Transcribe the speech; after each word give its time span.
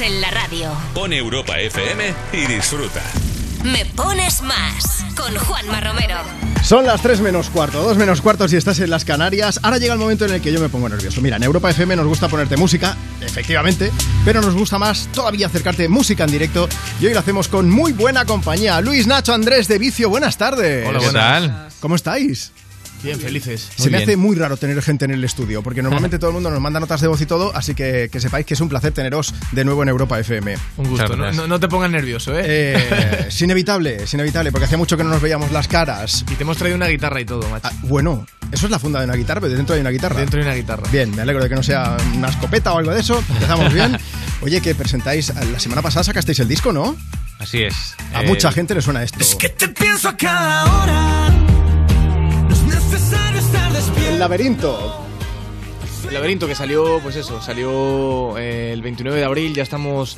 en 0.00 0.20
la 0.20 0.30
radio. 0.30 0.70
Pone 0.94 1.18
Europa 1.18 1.58
FM 1.58 2.14
y 2.32 2.46
disfruta. 2.46 3.02
Me 3.64 3.84
pones 3.84 4.40
más 4.42 5.04
con 5.14 5.36
Juanma 5.36 5.80
Romero. 5.80 6.16
Son 6.62 6.86
las 6.86 7.02
3 7.02 7.20
menos 7.20 7.50
cuarto, 7.50 7.82
2 7.82 7.98
menos 7.98 8.22
cuarto 8.22 8.48
si 8.48 8.56
estás 8.56 8.78
en 8.80 8.88
las 8.88 9.04
Canarias. 9.04 9.60
Ahora 9.62 9.78
llega 9.78 9.92
el 9.92 9.98
momento 9.98 10.24
en 10.24 10.32
el 10.32 10.40
que 10.40 10.52
yo 10.52 10.60
me 10.60 10.70
pongo 10.70 10.88
nervioso. 10.88 11.20
Mira, 11.20 11.36
en 11.36 11.42
Europa 11.42 11.70
FM 11.70 11.96
nos 11.96 12.06
gusta 12.06 12.28
ponerte 12.28 12.56
música, 12.56 12.96
efectivamente, 13.20 13.90
pero 14.24 14.40
nos 14.40 14.54
gusta 14.54 14.78
más 14.78 15.08
todavía 15.12 15.48
acercarte 15.48 15.88
música 15.88 16.24
en 16.24 16.30
directo 16.30 16.68
y 17.00 17.06
hoy 17.06 17.12
lo 17.12 17.20
hacemos 17.20 17.48
con 17.48 17.68
muy 17.68 17.92
buena 17.92 18.24
compañía. 18.24 18.80
Luis 18.80 19.06
Nacho 19.06 19.34
Andrés 19.34 19.68
de 19.68 19.78
Vicio, 19.78 20.08
buenas 20.08 20.38
tardes. 20.38 20.86
Hola, 20.88 21.00
¿qué 21.00 21.10
tal? 21.10 21.68
¿Cómo 21.80 21.96
estáis? 21.96 22.52
Bien, 23.02 23.18
felices. 23.18 23.68
Se 23.76 23.88
me 23.90 23.98
hace 23.98 24.16
muy 24.16 24.36
raro 24.36 24.56
tener 24.56 24.80
gente 24.82 25.04
en 25.06 25.10
el 25.12 25.24
estudio, 25.24 25.62
porque 25.62 25.82
normalmente 25.82 26.18
todo 26.20 26.30
el 26.30 26.34
mundo 26.34 26.50
nos 26.50 26.60
manda 26.60 26.80
notas 26.80 27.00
de 27.00 27.08
voz 27.08 27.20
y 27.20 27.26
todo, 27.26 27.54
así 27.54 27.74
que 27.74 28.08
que 28.12 28.20
sepáis 28.20 28.44
que 28.46 28.54
es 28.54 28.60
un 28.60 28.68
placer 28.68 28.92
teneros 28.92 29.34
de 29.52 29.64
nuevo 29.64 29.82
en 29.82 29.88
Europa 29.88 30.18
FM. 30.18 30.56
Un 30.76 30.88
gusto. 30.88 31.16
No, 31.16 31.32
no- 31.32 31.46
no 31.46 31.60
te 31.60 31.68
pongas 31.68 31.90
nervioso, 31.90 32.38
¿eh? 32.38 32.42
Eh, 32.44 33.24
es 33.28 33.42
inevitable, 33.42 34.02
es 34.04 34.14
inevitable, 34.14 34.52
porque 34.52 34.66
hacía 34.66 34.78
mucho 34.78 34.96
que 34.96 35.04
no 35.04 35.10
nos 35.10 35.22
veíamos 35.22 35.50
las 35.52 35.66
caras. 35.68 36.24
Y 36.30 36.34
te 36.34 36.42
hemos 36.42 36.56
traído 36.56 36.76
una 36.76 36.88
guitarra 36.88 37.20
y 37.20 37.24
todo, 37.24 37.48
macho. 37.48 37.68
Ah, 37.68 37.72
bueno, 37.82 38.26
eso 38.52 38.66
es 38.66 38.70
la 38.70 38.78
funda 38.78 38.98
de 39.00 39.06
una 39.06 39.14
guitarra, 39.16 39.40
pero 39.40 39.54
dentro 39.54 39.74
hay 39.74 39.80
una 39.80 39.90
guitarra. 39.90 40.20
Dentro 40.20 40.38
hay 40.40 40.46
una 40.46 40.54
guitarra. 40.54 40.82
Bien, 40.90 41.14
me 41.14 41.22
alegro 41.22 41.42
de 41.42 41.48
que 41.48 41.54
no 41.54 41.62
sea 41.62 41.96
una 42.16 42.28
escopeta 42.28 42.72
o 42.72 42.78
algo 42.78 42.92
de 42.92 43.00
eso. 43.00 43.22
Empezamos 43.30 43.72
bien. 43.72 43.96
Oye, 44.42 44.60
que 44.60 44.74
presentáis, 44.74 45.32
la 45.34 45.58
semana 45.58 45.82
pasada 45.82 46.04
sacasteis 46.04 46.38
el 46.40 46.48
disco, 46.48 46.72
¿no? 46.72 46.96
Así 47.38 47.62
es. 47.62 47.94
A 48.14 48.22
Eh, 48.22 48.26
mucha 48.26 48.52
gente 48.52 48.74
le 48.74 48.82
suena 48.82 49.02
esto. 49.02 49.18
te 49.38 49.68
pienso 49.68 50.08
a 50.08 50.16
cada 50.16 50.64
hora. 50.82 51.59
Laberinto. 54.20 55.06
El 56.06 56.14
laberinto 56.14 56.46
que 56.46 56.54
salió, 56.54 57.00
pues 57.02 57.16
eso, 57.16 57.40
salió 57.42 58.36
eh, 58.38 58.70
el 58.72 58.82
29 58.82 59.18
de 59.18 59.24
abril, 59.24 59.54
ya 59.54 59.62
estamos 59.62 60.16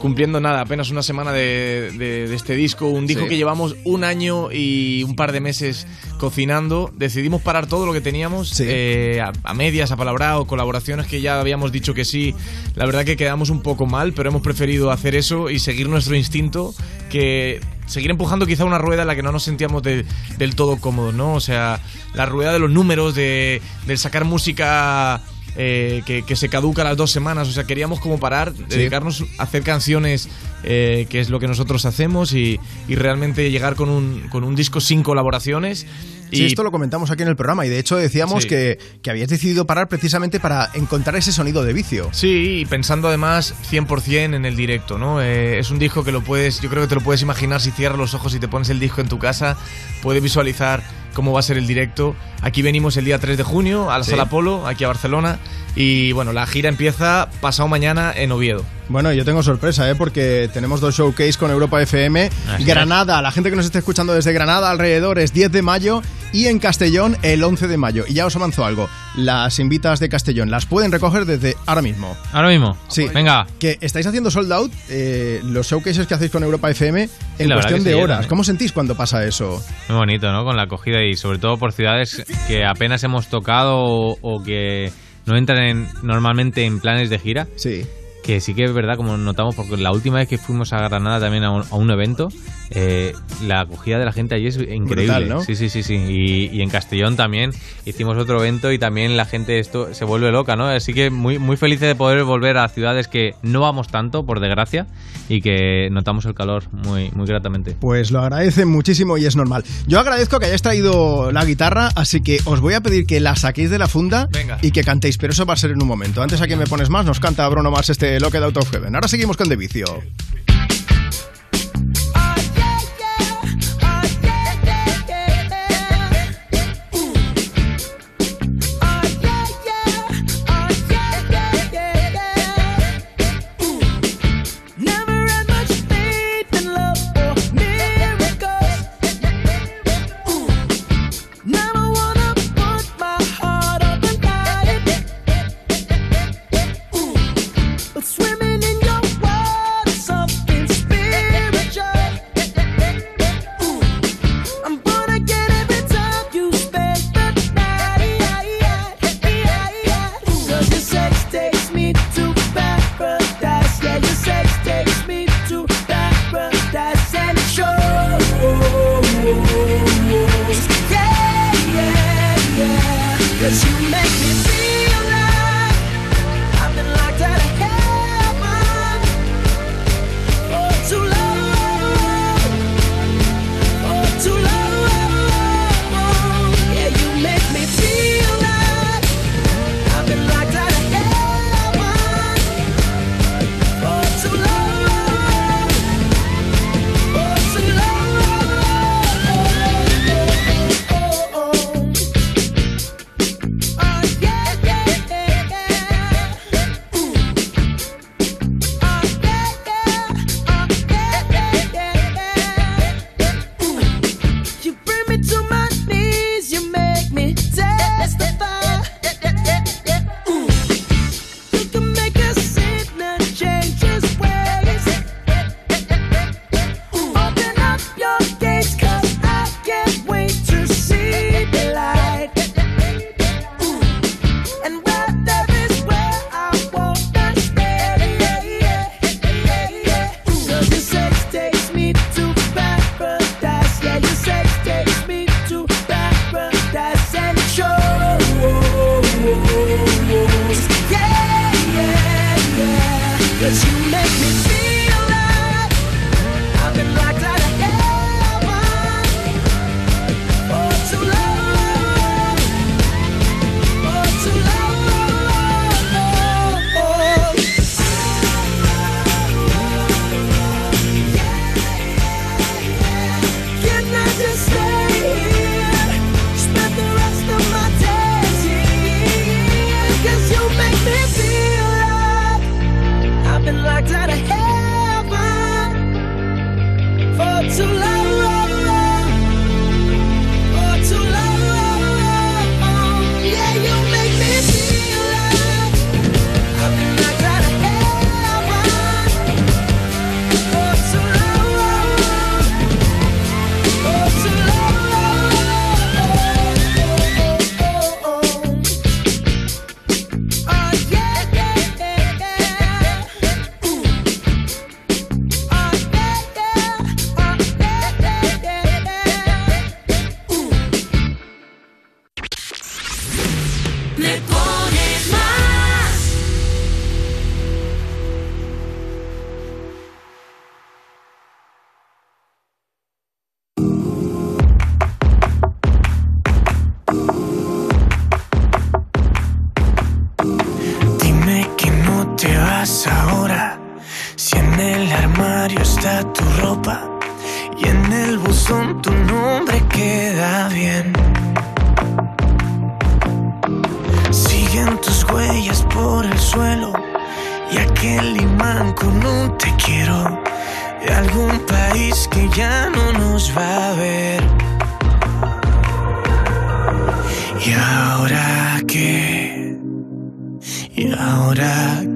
cumpliendo 0.00 0.40
nada, 0.40 0.60
apenas 0.62 0.90
una 0.90 1.02
semana 1.02 1.32
de, 1.32 1.92
de- 1.96 2.26
de 2.28 2.34
este 2.34 2.54
disco, 2.56 2.86
un 2.88 3.06
disco 3.06 3.22
Sí. 3.24 3.28
que 3.28 3.36
llevamos 3.36 3.76
un 3.84 4.02
año 4.02 4.50
y 4.50 5.04
un 5.04 5.14
par 5.14 5.30
de 5.30 5.40
meses 5.40 5.86
cocinando, 6.18 6.90
decidimos 6.96 7.40
parar 7.42 7.66
todo 7.68 7.86
lo 7.86 7.92
que 7.92 8.00
teníamos 8.00 8.48
Sí. 8.50 8.64
eh, 8.66 9.20
a, 9.20 9.32
a 9.44 9.54
medias, 9.54 9.92
apalabrado, 9.92 10.44
colaboraciones 10.46 11.06
que 11.06 11.20
ya 11.20 11.38
habíamos 11.40 11.70
dicho 11.70 11.94
que 11.94 12.04
sí, 12.04 12.34
la 12.74 12.84
verdad 12.86 13.04
que 13.04 13.16
quedamos 13.16 13.50
un 13.50 13.62
poco 13.62 13.86
mal, 13.86 14.12
pero 14.12 14.28
hemos 14.30 14.42
preferido 14.42 14.90
hacer 14.90 15.14
eso 15.14 15.50
y 15.50 15.60
seguir 15.60 15.88
nuestro 15.88 16.16
instinto, 16.16 16.74
que 17.08 17.60
seguir 17.92 18.10
empujando 18.10 18.46
quizá 18.46 18.64
una 18.64 18.78
rueda 18.78 19.02
en 19.02 19.08
la 19.08 19.14
que 19.14 19.22
no 19.22 19.30
nos 19.32 19.44
sentíamos 19.44 19.82
de- 19.82 20.04
del 20.38 20.54
todo 20.56 20.78
cómodos, 20.78 21.14
¿no? 21.14 21.34
O 21.34 21.40
sea, 21.40 21.80
la 22.14 22.26
rueda 22.26 22.52
de 22.52 22.58
los 22.58 22.70
números, 22.70 23.14
de, 23.14 23.62
del 23.86 23.98
sacar 23.98 24.24
música 24.24 25.20
eh, 25.54 26.02
que, 26.06 26.22
que 26.22 26.34
se 26.34 26.48
caduca 26.48 26.80
a 26.82 26.84
las 26.86 26.96
dos 26.96 27.10
semanas. 27.10 27.46
O 27.48 27.52
sea, 27.52 27.64
queríamos 27.64 28.00
como 28.00 28.18
parar, 28.18 28.52
dedicarnos 28.54 29.24
a 29.38 29.42
hacer 29.42 29.62
canciones, 29.62 30.28
eh, 30.64 31.06
que 31.10 31.20
es 31.20 31.28
lo 31.28 31.38
que 31.40 31.46
nosotros 31.46 31.84
hacemos, 31.84 32.32
y, 32.32 32.58
y 32.88 32.94
realmente 32.94 33.50
llegar 33.50 33.74
con 33.74 33.88
un, 33.90 34.28
con 34.30 34.44
un 34.44 34.56
disco 34.56 34.80
sin 34.80 35.02
colaboraciones. 35.02 35.86
Y 36.32 36.36
Sí, 36.38 36.44
esto 36.46 36.62
lo 36.64 36.70
comentamos 36.72 37.10
aquí 37.10 37.22
en 37.22 37.28
el 37.28 37.36
programa 37.36 37.64
y 37.66 37.68
de 37.68 37.78
hecho 37.78 37.96
decíamos 37.96 38.42
Sí. 38.44 38.48
que, 38.48 38.78
que 39.02 39.10
habías 39.10 39.28
decidido 39.28 39.66
parar 39.66 39.88
precisamente 39.88 40.40
para 40.40 40.70
encontrar 40.74 41.14
ese 41.16 41.30
sonido 41.30 41.62
de 41.62 41.72
vicio. 41.74 42.08
Sí, 42.12 42.60
y 42.60 42.64
pensando 42.66 43.08
además 43.08 43.54
100% 43.70 44.34
en 44.34 44.44
el 44.46 44.56
directo, 44.56 44.98
¿no? 44.98 45.20
Eh, 45.20 45.58
es 45.58 45.70
un 45.70 45.78
disco 45.78 46.02
que 46.04 46.10
lo 46.12 46.22
puedes, 46.22 46.60
yo 46.60 46.70
creo 46.70 46.82
que 46.82 46.88
te 46.88 46.94
lo 46.94 47.02
puedes 47.02 47.22
imaginar 47.22 47.60
si 47.60 47.70
cierras 47.70 47.98
los 47.98 48.14
ojos 48.14 48.34
y 48.34 48.38
te 48.40 48.48
pones 48.48 48.70
el 48.70 48.80
disco 48.80 49.00
en 49.02 49.08
tu 49.08 49.18
casa, 49.18 49.56
puedes 50.02 50.22
visualizar 50.22 50.82
cómo 51.14 51.32
va 51.32 51.40
a 51.40 51.42
ser 51.42 51.58
el 51.58 51.66
directo. 51.66 52.16
Aquí 52.40 52.62
venimos 52.62 52.96
el 52.96 53.04
día 53.04 53.18
3 53.18 53.36
de 53.36 53.42
junio 53.42 53.90
a 53.90 53.98
la 53.98 54.04
Sí. 54.04 54.12
Sala 54.12 54.30
Polo, 54.30 54.66
aquí 54.66 54.84
a 54.84 54.88
Barcelona, 54.88 55.38
y 55.76 56.12
bueno, 56.12 56.32
la 56.32 56.46
gira 56.46 56.70
empieza 56.70 57.28
pasado 57.42 57.68
mañana 57.68 58.12
en 58.16 58.32
Oviedo. 58.32 58.64
Bueno, 58.88 59.12
yo 59.12 59.24
tengo 59.24 59.42
sorpresa, 59.42 59.88
¿eh? 59.90 59.94
porque 59.94 60.48
tenemos 60.52 60.80
dos 60.80 60.94
showcase 60.96 61.34
con 61.38 61.50
Europa 61.50 61.80
FM. 61.82 62.30
Así 62.50 62.64
Granada, 62.64 63.20
la 63.22 63.30
gente 63.30 63.50
que 63.50 63.56
nos 63.56 63.66
esté 63.66 63.78
escuchando 63.78 64.14
desde 64.14 64.32
Granada 64.32 64.70
alrededor 64.70 65.18
es 65.18 65.32
10 65.34 65.52
de 65.52 65.62
mayo 65.62 66.02
y 66.32 66.46
en 66.46 66.58
Castellón 66.58 67.16
el 67.22 67.42
11 67.42 67.68
de 67.68 67.76
mayo. 67.76 68.04
Y 68.08 68.14
ya 68.14 68.26
os 68.26 68.34
avanzo 68.36 68.64
algo, 68.64 68.88
las 69.16 69.58
invitas 69.58 70.00
de 70.00 70.08
Castellón 70.08 70.50
las 70.50 70.66
pueden 70.66 70.90
recoger 70.92 71.24
desde 71.26 71.56
ahora 71.66 71.82
mismo. 71.82 72.16
Ahora 72.32 72.48
mismo. 72.48 72.76
Sí. 72.88 73.06
Venga. 73.12 73.46
Que 73.58 73.78
estáis 73.80 74.06
haciendo 74.06 74.30
sold 74.30 74.52
out 74.52 74.72
eh, 74.88 75.40
los 75.44 75.66
showcases 75.68 76.06
que 76.06 76.14
hacéis 76.14 76.30
con 76.30 76.42
Europa 76.42 76.70
FM 76.70 77.08
en 77.38 77.50
cuestión 77.50 77.84
de 77.84 77.94
horas. 77.94 78.26
¿Cómo 78.26 78.44
sentís 78.44 78.72
cuando 78.72 78.96
pasa 78.96 79.24
eso? 79.24 79.62
Muy 79.88 79.98
bonito, 79.98 80.30
¿no? 80.32 80.44
Con 80.44 80.56
la 80.56 80.62
acogida 80.64 81.02
y 81.04 81.14
sobre 81.16 81.38
todo 81.38 81.56
por 81.58 81.72
ciudades 81.72 82.24
que 82.48 82.64
apenas 82.64 83.02
hemos 83.04 83.28
tocado 83.28 83.76
o, 83.78 84.16
o 84.20 84.42
que 84.42 84.90
no 85.26 85.36
entran 85.36 85.62
en- 85.62 85.88
normalmente 86.02 86.64
en 86.64 86.80
planes 86.80 87.10
de 87.10 87.18
gira. 87.18 87.46
Sí. 87.56 87.82
Que 88.22 88.40
sí 88.40 88.54
que 88.54 88.64
es 88.64 88.72
verdad, 88.72 88.96
como 88.96 89.16
notamos, 89.16 89.54
porque 89.54 89.76
la 89.76 89.90
última 89.92 90.18
vez 90.18 90.28
que 90.28 90.38
fuimos 90.38 90.72
a 90.72 90.78
Granada 90.78 91.18
también 91.20 91.42
a 91.44 91.50
un, 91.50 91.64
a 91.68 91.74
un 91.74 91.90
evento, 91.90 92.28
eh, 92.70 93.14
la 93.44 93.62
acogida 93.62 93.98
de 93.98 94.04
la 94.04 94.12
gente 94.12 94.34
allí 94.36 94.46
es 94.46 94.56
increíble. 94.56 95.06
Brutal, 95.06 95.28
¿no? 95.28 95.42
Sí, 95.42 95.56
sí, 95.56 95.68
sí, 95.68 95.82
sí. 95.82 95.94
Y, 95.94 96.56
y 96.56 96.62
en 96.62 96.70
Castellón 96.70 97.16
también 97.16 97.50
hicimos 97.84 98.16
otro 98.16 98.38
evento 98.38 98.70
y 98.70 98.78
también 98.78 99.16
la 99.16 99.24
gente 99.24 99.58
esto 99.58 99.92
se 99.92 100.04
vuelve 100.04 100.30
loca, 100.30 100.54
¿no? 100.54 100.68
Así 100.68 100.94
que 100.94 101.10
muy, 101.10 101.38
muy 101.40 101.56
felices 101.56 101.88
de 101.88 101.94
poder 101.96 102.22
volver 102.24 102.58
a 102.58 102.68
ciudades 102.68 103.08
que 103.08 103.34
no 103.42 103.60
vamos 103.60 103.88
tanto, 103.88 104.24
por 104.24 104.38
desgracia, 104.38 104.86
y 105.28 105.40
que 105.40 105.88
notamos 105.90 106.24
el 106.24 106.34
calor 106.34 106.64
muy, 106.70 107.10
muy 107.10 107.26
gratamente. 107.26 107.76
Pues 107.80 108.12
lo 108.12 108.20
agradecen 108.20 108.68
muchísimo 108.68 109.18
y 109.18 109.26
es 109.26 109.34
normal. 109.34 109.64
Yo 109.86 109.98
agradezco 109.98 110.38
que 110.38 110.46
hayáis 110.46 110.62
traído 110.62 111.32
la 111.32 111.44
guitarra, 111.44 111.90
así 111.96 112.20
que 112.20 112.38
os 112.44 112.60
voy 112.60 112.74
a 112.74 112.80
pedir 112.80 113.04
que 113.04 113.18
la 113.18 113.34
saquéis 113.34 113.70
de 113.70 113.78
la 113.78 113.88
funda 113.88 114.28
Venga. 114.30 114.58
y 114.62 114.70
que 114.70 114.84
cantéis, 114.84 115.18
pero 115.18 115.32
eso 115.32 115.44
va 115.44 115.54
a 115.54 115.56
ser 115.56 115.72
en 115.72 115.82
un 115.82 115.88
momento. 115.88 116.22
Antes 116.22 116.40
aquí 116.40 116.54
me 116.54 116.66
pones 116.66 116.88
más, 116.88 117.04
nos 117.04 117.18
canta 117.18 117.48
Bruno 117.48 117.70
Mars 117.70 117.90
este 117.90 118.11
Locked 118.20 118.42
Out 118.42 118.56
of 118.56 118.74
Heaven. 118.74 118.94
Ahora 118.94 119.08
seguimos 119.08 119.36
con 119.36 119.48
The 119.48 119.56
Vicio. 119.56 120.02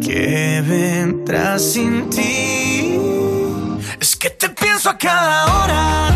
Qué 0.00 0.62
vendrá 0.66 1.58
sin 1.58 2.08
ti? 2.10 2.98
Es 4.00 4.16
que 4.16 4.30
te 4.30 4.48
pienso 4.48 4.90
a 4.90 4.98
cada 4.98 5.44
hora. 5.54 6.10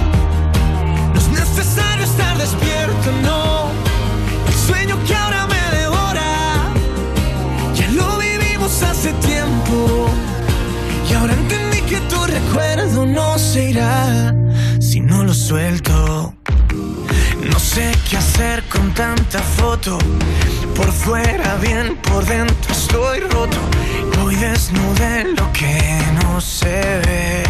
No 1.12 1.19
es 1.19 1.28
necesario 1.28 2.04
estar 2.04 2.37
despierto, 2.38 3.08
no. 3.22 3.70
El 4.46 4.54
sueño 4.54 4.96
que 5.06 5.14
ahora 5.14 5.46
me 5.46 5.78
devora. 5.78 6.72
Ya 7.75 7.88
lo 7.90 8.19
vivimos 8.19 8.82
hace 8.82 9.12
tiempo. 9.14 10.08
Y 11.08 11.14
ahora 11.14 11.34
entendí 11.34 11.81
que 11.82 12.00
tu 12.10 12.25
recuerdo 12.26 13.06
no 13.06 13.38
se 13.38 13.70
irá 13.70 14.34
si 14.81 15.00
no 15.00 15.25
lo 15.25 15.34
suelto. 15.34 16.09
Sé 17.75 17.93
qué 18.11 18.17
hacer 18.17 18.64
con 18.64 18.93
tanta 18.94 19.38
foto. 19.38 19.96
Por 20.75 20.90
fuera 20.90 21.55
bien, 21.62 21.96
por 21.99 22.25
dentro 22.26 22.72
estoy 22.72 23.20
roto. 23.20 23.58
Voy 24.19 24.34
desnudo 24.34 25.06
lo 25.37 25.52
que 25.52 25.78
no 26.20 26.40
se 26.40 26.81
ve. 27.06 27.44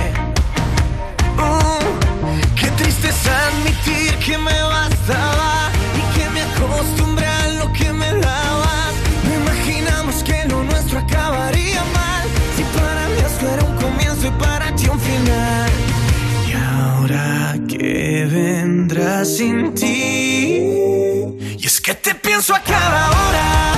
Uh, 1.38 2.55
qué 2.55 2.69
triste 2.72 3.08
es 3.08 3.26
admitir 3.26 4.14
que 4.19 4.37
me 4.37 4.62
bastaba 4.62 5.70
y 5.96 6.19
que 6.19 6.28
me 6.28 6.43
acostumbré 6.43 7.25
a 7.26 7.49
lo 7.61 7.72
que 7.72 7.90
me 7.90 8.12
dabas. 8.12 8.93
No 9.25 9.34
imaginamos 9.43 10.22
que 10.22 10.44
lo 10.50 10.62
nuestro 10.64 10.99
acabaría 10.99 11.82
mal. 11.94 12.28
Si 12.56 12.62
para 12.78 13.08
mí 13.08 13.20
esto 13.25 13.49
era 13.55 13.64
un 13.64 13.76
comienzo 13.76 14.26
y 14.26 14.31
para 14.32 14.76
ti 14.76 14.87
un 14.87 15.00
final. 15.00 15.70
Y 16.46 16.52
ahora 16.52 17.55
que 17.67 18.28
vendrá 18.31 19.25
sin 19.25 19.72
ti. 19.75 20.00
Es 22.40 22.46
que 22.46 22.52
te 22.52 22.54
pienso 22.54 22.54
a 22.54 22.60
cada 22.60 23.10
hora. 23.10 23.75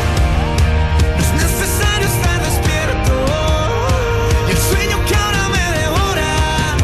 No 1.17 1.25
es 1.25 1.33
necesario 1.43 2.07
estar 2.07 2.41
despierto. 2.43 3.13
Y 4.49 4.51
el 4.53 4.59
sueño 4.59 5.05
que 5.07 5.15
ahora 5.17 5.49
me 5.49 5.79
devora. 5.81 6.77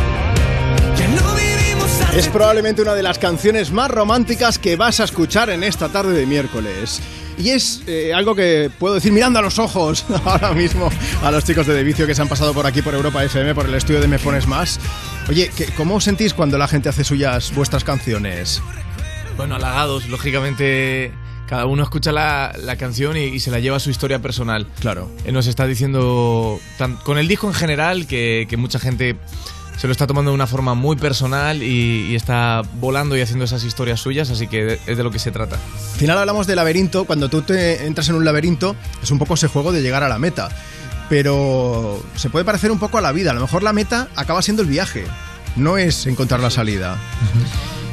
Ya 0.96 1.08
lo 1.08 1.34
vivimos 1.36 2.00
hace 2.02 2.19
Es 2.19 2.28
probablemente 2.28 2.82
una 2.82 2.94
de 2.94 3.02
las 3.04 3.19
canciones 3.19 3.70
más 3.70 3.90
románticas 3.90 4.58
que 4.58 4.75
vas 4.76 4.98
a 5.00 5.04
escuchar 5.04 5.50
en 5.50 5.62
esta 5.62 5.88
tarde 5.88 6.14
de 6.19 6.26
miércoles. 6.26 7.00
Y 7.38 7.50
es 7.50 7.82
eh, 7.86 8.12
algo 8.12 8.34
que 8.34 8.69
puedo 8.76 8.94
decir 8.96 9.12
mirando 9.12 9.38
a 9.38 9.42
los 9.42 9.60
ojos 9.60 10.04
ahora 10.24 10.50
mismo 10.52 10.90
a 11.22 11.31
los 11.31 11.44
chicos 11.44 11.69
de 11.69 11.74
De 11.74 11.84
Vicio 11.84 12.04
que 12.08 12.14
se 12.16 12.20
han 12.22 12.26
pasado 12.28 12.52
por 12.52 12.66
aquí 12.66 12.82
por 12.82 12.94
Europa 12.94 13.22
FM, 13.22 13.54
por 13.54 13.66
el 13.66 13.74
estudio 13.76 14.00
de 14.00 14.08
Me 14.08 14.19
Pones 14.19 14.48
Más. 14.48 14.81
Oye, 15.29 15.48
¿qué- 15.56 15.67
¿cómo 15.76 15.94
os 15.96 16.05
sentís 16.05 16.34
cuando 16.34 16.58
la 16.58 16.67
gente 16.67 16.88
hace 16.88 17.05
suyas 17.05 17.55
vuestras 17.55 17.84
canciones? 17.84 18.60
Bueno, 19.36 19.55
halagados, 19.55 20.08
lógicamente 20.08 21.12
cada 21.48 21.67
uno 21.67 21.82
escucha 21.82 22.12
la, 22.12 22.52
la 22.62 22.76
canción 22.76 23.17
y, 23.17 23.24
y 23.24 23.40
se 23.40 23.50
la 23.50 23.58
lleva 23.58 23.78
a 23.78 23.81
su 23.81 23.90
historia 23.90 24.20
personal. 24.20 24.67
Claro. 24.81 25.10
Nos 25.32 25.46
está 25.46 25.67
diciendo, 25.67 26.60
tan- 26.76 26.96
con 26.96 27.19
el 27.19 27.26
disco 27.28 27.46
en 27.48 27.55
general, 27.55 28.06
que, 28.06 28.46
que 28.48 28.56
mucha 28.56 28.78
gente 28.78 29.17
se 29.78 29.86
lo 29.86 29.93
está 29.93 30.06
tomando 30.08 30.31
de 30.32 30.34
una 30.34 30.46
forma 30.48 30.74
muy 30.74 30.96
personal 30.96 31.62
y, 31.62 32.06
y 32.10 32.14
está 32.17 32.62
volando 32.81 33.17
y 33.17 33.20
haciendo 33.20 33.44
esas 33.44 33.62
historias 33.64 34.00
suyas, 34.00 34.28
así 34.31 34.46
que 34.48 34.64
de- 34.64 34.81
es 34.86 34.96
de 34.96 35.02
lo 35.05 35.10
que 35.10 35.19
se 35.20 35.31
trata. 35.31 35.56
Al 35.56 35.98
final 35.98 36.19
hablamos 36.19 36.46
de 36.46 36.56
laberinto, 36.56 37.05
cuando 37.05 37.28
tú 37.28 37.43
te 37.43 37.86
entras 37.86 38.08
en 38.08 38.17
un 38.17 38.24
laberinto 38.24 38.74
es 39.02 39.10
un 39.10 39.19
poco 39.19 39.34
ese 39.34 39.46
juego 39.48 39.70
de 39.72 39.81
llegar 39.82 40.02
a 40.02 40.08
la 40.08 40.19
meta. 40.19 40.48
Pero 41.08 42.02
se 42.17 42.28
puede 42.28 42.44
parecer 42.44 42.70
un 42.70 42.78
poco 42.78 42.98
a 42.98 43.00
la 43.00 43.12
vida, 43.12 43.31
a 43.31 43.34
lo 43.34 43.40
mejor 43.40 43.62
la 43.62 43.72
meta 43.72 44.08
acaba 44.17 44.43
siendo 44.43 44.62
el 44.62 44.69
viaje, 44.69 45.05
no 45.56 45.78
es 45.78 46.06
encontrar 46.06 46.40
la 46.40 46.50
salida. 46.50 46.98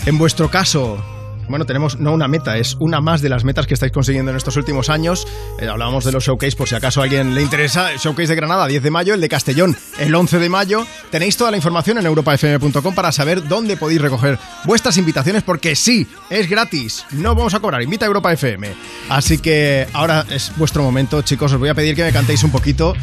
En 0.05 0.17
vuestro 0.17 0.49
caso, 0.51 1.03
bueno, 1.47 1.65
tenemos 1.65 1.99
no 1.99 2.13
una 2.13 2.27
meta, 2.27 2.57
es 2.57 2.75
una 2.79 3.01
más 3.01 3.21
de 3.21 3.29
las 3.29 3.43
metas 3.43 3.67
que 3.67 3.73
estáis 3.73 3.91
consiguiendo 3.91 4.31
en 4.31 4.37
estos 4.37 4.55
últimos 4.57 4.89
años. 4.89 5.27
Eh, 5.59 5.67
hablábamos 5.67 6.03
de 6.03 6.11
los 6.11 6.23
showcase 6.23 6.55
por 6.55 6.67
si 6.67 6.75
acaso 6.75 7.01
a 7.01 7.03
alguien 7.03 7.35
le 7.35 7.41
interesa. 7.41 7.91
El 7.91 7.99
showcase 7.99 8.29
de 8.29 8.35
Granada, 8.35 8.67
10 8.67 8.83
de 8.83 8.91
mayo, 8.91 9.13
el 9.13 9.21
de 9.21 9.29
Castellón, 9.29 9.75
el 9.99 10.13
11 10.13 10.39
de 10.39 10.49
mayo. 10.49 10.85
Tenéis 11.11 11.37
toda 11.37 11.51
la 11.51 11.57
información 11.57 11.97
en 11.97 12.05
europafm.com 12.05 12.95
para 12.95 13.11
saber 13.11 13.47
dónde 13.47 13.77
podéis 13.77 14.01
recoger 14.01 14.39
vuestras 14.65 14.97
invitaciones 14.97 15.43
porque 15.43 15.75
sí, 15.75 16.07
es 16.29 16.49
gratis. 16.49 17.05
No 17.11 17.35
vamos 17.35 17.53
a 17.53 17.59
cobrar, 17.59 17.81
invita 17.81 18.05
a 18.05 18.07
Europa 18.07 18.33
FM. 18.33 18.73
Así 19.09 19.37
que 19.37 19.87
ahora 19.93 20.25
es 20.29 20.51
vuestro 20.57 20.83
momento, 20.83 21.21
chicos. 21.21 21.53
Os 21.53 21.59
voy 21.59 21.69
a 21.69 21.75
pedir 21.75 21.95
que 21.95 22.03
me 22.03 22.11
cantéis 22.11 22.43
un 22.43 22.51
poquito 22.51 22.93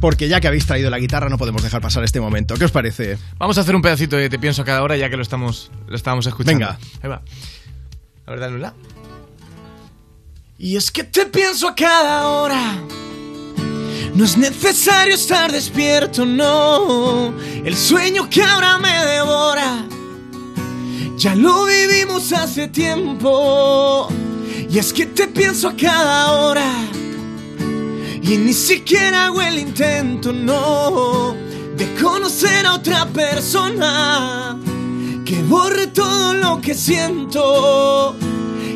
porque 0.00 0.28
ya 0.28 0.40
que 0.40 0.48
habéis 0.48 0.66
traído 0.66 0.90
la 0.90 0.98
guitarra 0.98 1.28
no 1.28 1.38
podemos 1.38 1.62
dejar 1.62 1.80
pasar 1.80 2.02
este 2.04 2.20
momento. 2.20 2.54
¿Qué 2.54 2.64
os 2.64 2.72
parece? 2.72 3.18
Vamos 3.38 3.56
a 3.58 3.60
hacer 3.60 3.76
un 3.76 3.82
pedacito 3.82 4.16
de 4.16 4.28
Te 4.28 4.38
pienso 4.38 4.62
a 4.62 4.64
cada 4.64 4.82
hora 4.82 4.96
ya 4.96 5.08
que 5.08 5.16
lo 5.16 5.22
estamos, 5.22 5.70
lo 5.86 5.94
estábamos 5.94 6.26
escuchando. 6.26 6.58
Venga. 6.58 6.78
Ahí 7.02 7.08
va. 7.08 7.22
A 8.26 8.30
ver, 8.30 8.40
dale 8.40 8.54
un 8.54 8.62
la. 8.62 8.74
Y 10.58 10.76
es 10.76 10.90
que 10.90 11.02
te 11.02 11.26
pienso 11.26 11.68
a 11.68 11.74
cada 11.74 12.28
hora. 12.28 12.78
No 14.14 14.24
es 14.24 14.36
necesario 14.36 15.14
estar 15.14 15.50
despierto, 15.50 16.24
no. 16.24 17.34
El 17.64 17.76
sueño 17.76 18.28
que 18.30 18.42
ahora 18.42 18.78
me 18.78 19.06
devora. 19.06 19.86
Ya 21.16 21.34
lo 21.34 21.64
vivimos 21.64 22.32
hace 22.32 22.68
tiempo. 22.68 24.08
Y 24.70 24.78
es 24.78 24.92
que 24.92 25.06
te 25.06 25.26
pienso 25.28 25.68
a 25.68 25.76
cada 25.76 26.32
hora. 26.32 26.74
Y 28.22 28.36
ni 28.36 28.52
siquiera 28.52 29.26
hago 29.26 29.42
el 29.42 29.58
intento, 29.58 30.32
no. 30.32 31.34
De 31.76 31.92
conocer 32.00 32.66
a 32.66 32.74
otra 32.74 33.06
persona. 33.06 34.58
Que 35.24 35.42
borre 35.42 35.86
todo 35.88 36.34
lo 36.34 36.60
que 36.60 36.74
siento. 36.74 38.16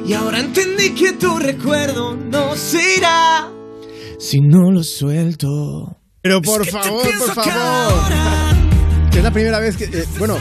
Y 0.07 0.13
ahora 0.13 0.41
entendí 0.41 0.91
que 0.95 1.13
tu 1.13 1.39
recuerdo 1.39 2.17
no 2.17 2.55
se 2.57 2.97
irá 2.99 3.51
si 4.19 4.41
no 4.41 4.71
lo 4.73 4.83
suelto. 4.83 5.97
Pero 6.23 6.41
por 6.41 6.67
favor, 6.67 7.03
por 7.19 7.35
favor. 7.35 8.13
Que 9.11 9.19
es 9.19 9.25
la 9.25 9.31
primera 9.31 9.59
vez 9.61 9.77
que. 9.77 9.85
eh, 9.85 10.05
bueno, 10.19 10.39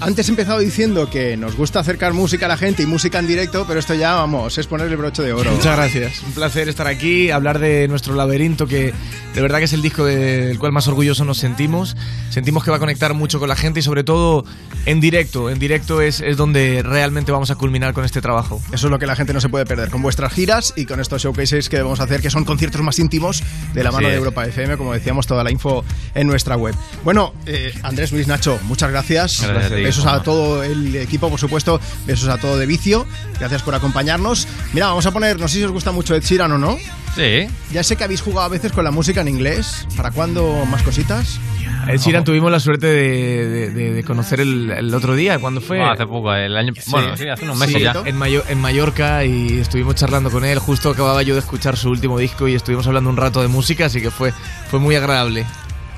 antes 0.00 0.28
he 0.28 0.30
empezado 0.30 0.58
diciendo 0.58 1.10
que 1.10 1.36
nos 1.36 1.56
gusta 1.56 1.80
acercar 1.80 2.12
música 2.12 2.46
a 2.46 2.48
la 2.48 2.56
gente 2.56 2.82
y 2.82 2.86
música 2.86 3.18
en 3.18 3.26
directo, 3.26 3.64
pero 3.66 3.78
esto 3.78 3.94
ya, 3.94 4.14
vamos, 4.14 4.56
es 4.56 4.66
ponerle 4.66 4.96
broche 4.96 5.22
de 5.22 5.32
oro. 5.32 5.50
Muchas 5.52 5.76
gracias. 5.76 6.22
Un 6.22 6.32
placer 6.32 6.68
estar 6.68 6.86
aquí, 6.86 7.30
hablar 7.30 7.58
de 7.58 7.86
nuestro 7.88 8.14
laberinto, 8.14 8.66
que 8.66 8.94
de 9.34 9.42
verdad 9.42 9.58
que 9.58 9.64
es 9.64 9.72
el 9.72 9.82
disco 9.82 10.04
del 10.04 10.58
cual 10.58 10.72
más 10.72 10.88
orgullosos 10.88 11.26
nos 11.26 11.38
sentimos. 11.38 11.96
Sentimos 12.30 12.64
que 12.64 12.70
va 12.70 12.78
a 12.78 12.80
conectar 12.80 13.14
mucho 13.14 13.38
con 13.38 13.48
la 13.48 13.56
gente 13.56 13.80
y 13.80 13.82
sobre 13.82 14.02
todo 14.02 14.44
en 14.86 15.00
directo. 15.00 15.50
En 15.50 15.58
directo 15.58 16.00
es, 16.00 16.20
es 16.20 16.36
donde 16.36 16.82
realmente 16.82 17.30
vamos 17.30 17.50
a 17.50 17.56
culminar 17.56 17.92
con 17.92 18.04
este 18.04 18.20
trabajo. 18.20 18.60
Eso 18.72 18.86
es 18.86 18.90
lo 18.90 18.98
que 18.98 19.06
la 19.06 19.16
gente 19.16 19.32
no 19.32 19.40
se 19.40 19.48
puede 19.48 19.66
perder, 19.66 19.90
con 19.90 20.02
vuestras 20.02 20.32
giras 20.32 20.72
y 20.76 20.86
con 20.86 21.00
estos 21.00 21.22
showcases 21.22 21.68
que 21.68 21.80
vamos 21.82 22.00
a 22.00 22.04
hacer, 22.04 22.22
que 22.22 22.30
son 22.30 22.44
conciertos 22.44 22.80
más 22.82 22.98
íntimos 22.98 23.42
de 23.74 23.84
la 23.84 23.92
mano 23.92 24.08
de 24.08 24.14
es. 24.14 24.18
Europa 24.18 24.46
FM, 24.46 24.76
como 24.76 24.94
decíamos, 24.94 25.26
toda 25.26 25.44
la 25.44 25.50
info 25.50 25.84
en 26.14 26.26
nuestra 26.26 26.56
web. 26.56 26.74
Bueno, 27.04 27.34
eh, 27.46 27.72
Andrés, 27.82 28.12
Luis, 28.12 28.26
Nacho, 28.26 28.58
muchas 28.64 28.90
gracias. 28.90 29.42
Gracias 29.42 29.89
Besos 29.90 30.06
a 30.06 30.22
todo 30.22 30.62
el 30.62 30.94
equipo, 30.94 31.28
por 31.28 31.40
supuesto. 31.40 31.80
Besos 32.06 32.28
a 32.28 32.38
todo 32.38 32.56
de 32.56 32.64
vicio. 32.66 33.06
Gracias 33.40 33.62
por 33.62 33.74
acompañarnos. 33.74 34.46
Mira, 34.72 34.86
vamos 34.86 35.04
a 35.06 35.10
poner, 35.10 35.40
no 35.40 35.48
sé 35.48 35.58
si 35.58 35.64
os 35.64 35.72
gusta 35.72 35.90
mucho 35.90 36.14
Ed 36.14 36.22
Sheeran 36.22 36.52
o 36.52 36.58
no. 36.58 36.78
Sí. 37.16 37.48
Ya 37.72 37.82
sé 37.82 37.96
que 37.96 38.04
habéis 38.04 38.20
jugado 38.22 38.46
a 38.46 38.48
veces 38.48 38.70
con 38.70 38.84
la 38.84 38.92
música 38.92 39.20
en 39.22 39.26
inglés. 39.26 39.88
¿Para 39.96 40.12
cuándo 40.12 40.64
más 40.66 40.82
cositas? 40.84 41.40
Ed 41.88 41.98
Sheeran 41.98 42.22
tuvimos 42.22 42.52
la 42.52 42.60
suerte 42.60 42.86
de, 42.86 43.48
de- 43.48 43.70
de- 43.70 43.92
de 43.94 44.04
conocer 44.04 44.38
el, 44.40 44.70
el 44.70 44.94
otro 44.94 45.16
día, 45.16 45.40
cuando 45.40 45.60
fue? 45.60 45.78
Bueno, 45.78 45.92
hace 45.92 46.06
poco, 46.06 46.32
el 46.32 46.56
año. 46.56 46.72
Bueno, 46.86 47.16
sí, 47.16 47.28
hace 47.28 47.42
unos 47.42 47.56
meses 47.56 47.74
Sí, 47.74 47.82
ya. 47.82 47.94
En, 48.04 48.16
Mayo- 48.16 48.44
en 48.48 48.60
Mallorca 48.60 49.24
y 49.24 49.58
estuvimos 49.58 49.96
charlando 49.96 50.30
con 50.30 50.44
él. 50.44 50.60
Justo 50.60 50.90
acababa 50.90 51.24
yo 51.24 51.34
de 51.34 51.40
escuchar 51.40 51.76
su 51.76 51.88
último 51.90 52.16
disco 52.16 52.46
y 52.46 52.54
estuvimos 52.54 52.86
hablando 52.86 53.10
un 53.10 53.16
rato 53.16 53.42
de 53.42 53.48
música, 53.48 53.86
así 53.86 54.00
que 54.00 54.12
fue, 54.12 54.32
fue 54.70 54.78
muy 54.78 54.94
agradable. 54.94 55.44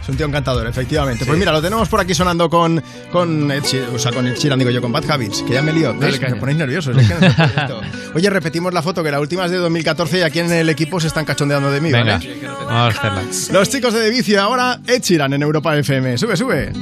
Es 0.03 0.09
un 0.09 0.17
tío 0.17 0.27
encantador, 0.27 0.67
efectivamente. 0.67 1.25
Pues 1.25 1.39
mira, 1.39 1.53
lo 1.53 1.63
tenemos 1.63 1.89
por 1.89 2.01
aquí 2.01 2.13
sonando 2.13 2.51
con, 2.51 2.83
con 3.13 3.51
Ed 3.53 3.63
Sheeran, 3.63 3.95
o 3.95 3.99
sea, 3.99 4.11
con 4.11 4.27
Ed 4.27 4.37
Sheeran, 4.37 4.59
digo 4.59 4.71
yo, 4.73 4.83
con 4.83 4.91
Bad 4.91 5.09
Habits, 5.09 5.43
que 5.43 5.53
ya 5.55 5.63
me 5.63 5.73
lío. 5.73 5.95
¿Ves? 5.97 6.21
Me 6.21 6.35
ponéis 6.37 6.59
nerviosos. 6.59 6.97
es 6.97 7.07
que 7.09 7.15
no. 7.15 7.81
Oye, 8.15 8.29
repetimos 8.29 8.75
la 8.75 8.83
foto, 8.83 9.03
que 9.05 9.11
la 9.13 9.21
última 9.21 9.45
es 9.45 9.53
de 9.53 9.59
2014 9.59 10.19
y 10.19 10.23
aquí 10.23 10.41
en 10.41 10.51
el 10.53 10.69
equipo 10.69 10.99
se 11.01 11.07
están 11.07 11.25
cachondeando 11.25 11.71
de 11.71 11.81
mí, 11.81 11.93
Venga, 11.93 12.15
¿vale? 12.19 12.39
vamos 12.67 12.71
a 12.73 12.87
hacerla. 12.89 13.23
Los 13.59 13.71
chicos 13.71 13.95
de 13.95 14.01
De 14.01 14.11
Vicio, 14.11 14.43
ahora 14.43 14.81
Ed 14.87 15.03
Sheeran 15.03 15.33
en 15.35 15.43
Europa 15.43 15.77
FM. 15.77 16.19
Sube, 16.19 16.37
sube. 16.37 16.73